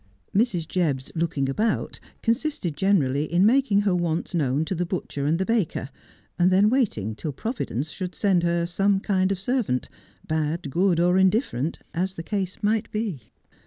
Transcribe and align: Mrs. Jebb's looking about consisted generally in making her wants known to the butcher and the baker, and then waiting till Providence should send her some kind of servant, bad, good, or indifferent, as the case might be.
Mrs. 0.33 0.65
Jebb's 0.67 1.11
looking 1.13 1.47
about 1.47 1.99
consisted 2.23 2.75
generally 2.75 3.31
in 3.31 3.45
making 3.45 3.81
her 3.81 3.93
wants 3.93 4.33
known 4.33 4.65
to 4.65 4.73
the 4.73 4.83
butcher 4.83 5.27
and 5.27 5.37
the 5.37 5.45
baker, 5.45 5.91
and 6.39 6.49
then 6.49 6.71
waiting 6.71 7.13
till 7.13 7.31
Providence 7.31 7.91
should 7.91 8.15
send 8.15 8.41
her 8.41 8.65
some 8.65 8.99
kind 8.99 9.31
of 9.31 9.39
servant, 9.39 9.89
bad, 10.27 10.71
good, 10.71 10.99
or 10.99 11.19
indifferent, 11.19 11.77
as 11.93 12.15
the 12.15 12.23
case 12.23 12.63
might 12.63 12.89
be. 12.91 13.29